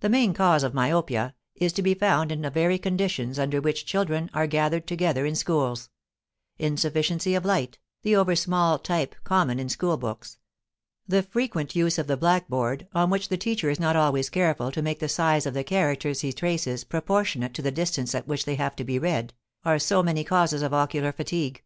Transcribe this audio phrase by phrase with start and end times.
[0.00, 3.84] "The main cause of myopia is to be found in the very conditions under which
[3.84, 5.90] children are gathered together in schools:
[6.58, 10.38] insufficiency of light, the over small type common in school books,
[11.06, 14.80] the frequent use of the blackboard, on which the teacher is not always careful to
[14.80, 18.54] make the size of the characters he traces proportionate to the distance at which they
[18.54, 19.34] have to be read,
[19.66, 21.62] are so many causes of ocular fatigue.